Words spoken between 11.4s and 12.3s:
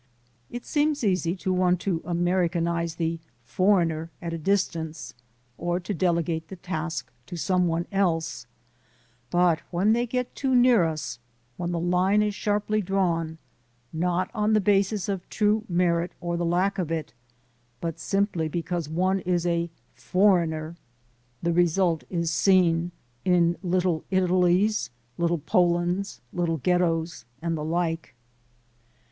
then the line